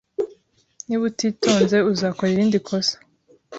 [0.85, 2.95] Niba utitonze, uzakora irindi kosa.